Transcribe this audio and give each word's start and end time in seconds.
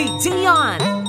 DJ 0.00 0.46
on. 0.46 0.99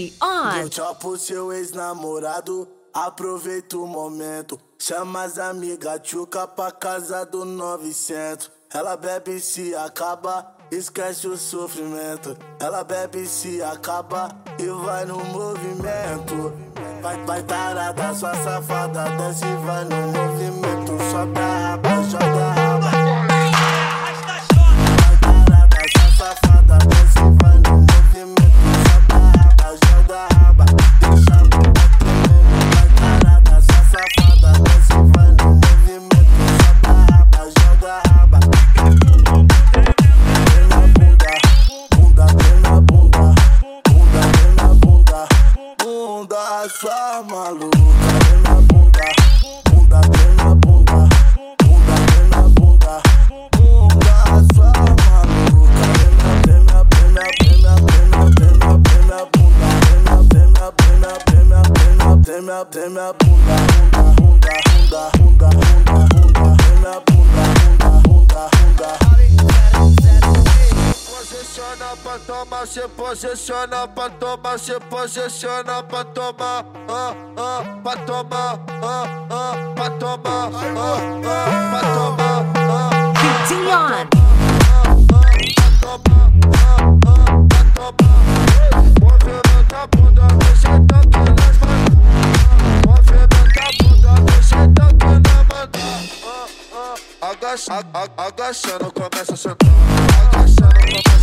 DJ 0.00 0.14
on. 0.22 1.18
Seu 1.18 1.52
ex-namorado, 1.52 2.66
aproveita 2.94 3.76
o 3.76 3.86
momento. 3.86 4.58
Chama 4.78 5.24
as 5.24 5.38
amigas 5.38 6.00
tchuca 6.02 6.46
pra 6.46 6.70
casa 6.72 7.26
do 7.26 7.44
900. 7.44 8.50
Ela 8.72 8.96
bebe 8.96 9.32
e 9.32 9.40
se 9.40 9.74
acaba, 9.74 10.56
esquece 10.70 11.26
o 11.26 11.36
sofrimento. 11.36 12.36
Ela 12.58 12.82
bebe 12.82 13.22
e 13.22 13.26
se 13.26 13.62
acaba 13.62 14.30
e 14.58 14.66
vai 14.66 15.04
no 15.04 15.22
movimento. 15.24 16.52
Vai, 17.02 17.16
vai 17.24 17.42
tarada, 17.42 18.14
sua 18.14 18.34
safada, 18.42 19.04
desce 19.16 19.44
e 19.44 19.66
vai 19.66 19.84
no 19.84 19.96
movimento. 19.96 20.92
Sobe 21.10 21.39
sua 46.80 47.22
maluca. 47.28 47.78
Treme 48.24 48.48
a 48.48 48.54
bunda, 48.62 49.04
bunda, 49.70 50.00
treme 50.00 50.40
a 50.40 50.54
bunda. 50.54 51.08
Bunda, 51.60 51.94
treme 52.06 52.36
a 52.36 52.48
bunda. 52.56 53.02
Bunda, 53.52 54.14
sua 54.54 54.72
maluca. 54.80 55.84
Treme 56.42 56.72
a, 56.72 56.88
treme 56.88 57.20
a, 57.20 57.36
treme 57.36 57.68
a, 57.68 57.84
treme 57.84 58.16
a, 58.16 58.28
treme 58.30 58.64
a, 58.64 58.64
treme 58.64 58.64
a, 58.64 58.80
treme 58.80 59.12
a 59.12 59.28
bunda. 59.30 59.68
Treme 60.30 60.56
a, 60.56 60.72
treme 60.72 61.04
a, 61.04 61.20
treme 61.20 61.52
a, 61.52 61.52
treme 61.52 61.52
a, 61.52 61.68
treme 61.70 62.00
a, 62.00 62.16
treme 62.16 62.50
a, 62.50 62.64
treme 62.64 63.00
a 63.00 63.12
bunda. 63.12 63.56
Bunda, 64.16 64.54
bunda, 64.70 65.02
bunda, 65.18 65.50
bunda, 65.60 66.08
bunda. 66.08 66.56
Treme 66.56 66.88
a 66.88 67.00
bunda, 67.04 67.44
bunda, 67.60 67.90
bunda, 68.08 68.42
bunda. 68.56 69.29
Posiciona 71.70 71.96
pra 72.02 72.18
tomar, 72.18 72.66
se 72.66 72.88
posiciona 72.88 73.86
pra 73.86 74.10
tomar, 74.10 74.58
se 74.58 74.80
posiciona 74.90 75.82
pra 75.84 76.04
tomar, 76.04 76.64
ah, 76.88 77.14
ah, 77.36 77.62
pra 77.84 77.96
tomar, 77.98 78.58
ah, 78.82 79.06
ah, 79.30 79.54
pra 79.76 79.90
tomar, 79.90 80.50
ah, 80.52 80.58
ah, 81.24 81.70
pra 81.70 81.80
tomar, 81.94 82.44
ah. 82.56 83.12
DJ 83.20 83.54
on. 83.70 84.08
Movimenta 89.00 89.76
a 89.76 89.86
bunda, 89.86 90.26
deixa 90.38 90.72
toque 90.88 91.22
nas 91.38 91.56
manos. 91.58 91.94
Movimenta 92.84 93.62
a 93.62 93.70
bunda, 93.78 94.12
deixa 94.26 94.60
na. 94.66 94.90
Agacha, 97.30 97.84
agachando, 98.16 98.92
começa 98.92 99.34
a 99.34 99.36
sentar. 99.36 99.68
Agachando, 100.32 100.69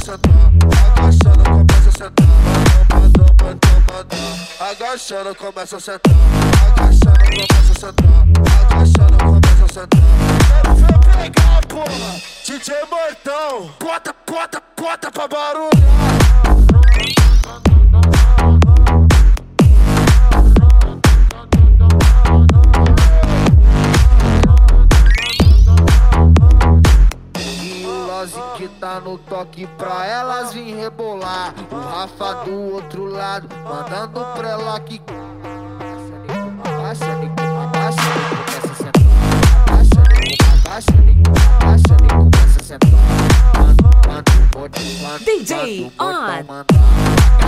Agachando, 0.00 1.44
começa 1.44 1.88
a 1.88 1.92
sentar. 1.92 2.26
Agachando, 4.70 5.34
começa 5.36 5.76
a 5.76 5.80
sentar. 5.80 6.14
Agachando, 6.78 7.26
começa 7.34 7.72
a 7.72 7.80
sentar. 7.80 8.08
Agachando, 8.70 9.18
começa 9.18 9.64
a 9.64 9.68
sentar. 9.68 10.00
Vem 10.74 11.30
pegar, 11.30 11.60
porra! 11.66 12.10
DJ 12.46 12.74
Mortão! 12.90 13.70
Bota, 13.78 14.14
bota, 14.26 14.62
bota 14.74 15.10
pra 15.10 15.28
barulho! 15.28 16.59
Tá 28.78 29.00
no 29.00 29.18
toque 29.18 29.66
pra 29.78 30.06
elas 30.06 30.52
vir 30.52 30.76
rebolar. 30.76 31.54
O 31.70 31.76
Rafa 31.76 32.44
do 32.44 32.74
outro 32.74 33.06
lado, 33.06 33.48
mandando 33.64 34.24
pra 34.36 34.50
ela 34.50 34.80
que. 34.80 35.00
Abaixa, 36.64 37.06
nego, 37.16 37.34
abaixa, 37.64 38.00
nego, 38.14 38.36
começa 38.44 38.72
a 38.72 38.74
sentar. 38.74 39.02
Abaixa, 39.66 40.02
nego, 40.20 40.44
abaixa, 40.66 40.92
nego, 41.02 41.32
abaixa, 41.60 41.96
nego, 42.00 42.30
começa 42.30 42.60
a 42.60 42.64
sentar. 42.64 42.90
DJ 45.24 45.90
on. 45.98 47.39